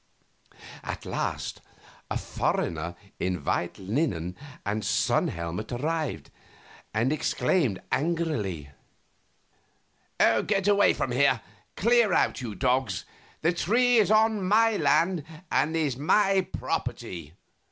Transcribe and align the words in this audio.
At 0.83 1.05
last 1.05 1.61
a 2.09 2.17
foreigner 2.17 2.95
in 3.19 3.43
white 3.45 3.77
linen 3.77 4.35
and 4.65 4.83
sun 4.83 5.27
helmet 5.27 5.71
arrived, 5.71 6.31
and 6.91 7.13
exclaimed, 7.13 7.79
angrily: 7.91 8.71
"Away 10.19 10.93
from 10.93 11.11
here! 11.11 11.39
Clear 11.75 12.13
out, 12.13 12.41
you 12.41 12.55
dogs; 12.55 13.05
the 13.43 13.53
tree 13.53 13.97
is 13.97 14.09
on 14.09 14.43
my 14.43 14.75
lands 14.75 15.21
and 15.51 15.75
is 15.77 15.95
my 15.97 16.47
property." 16.51 17.35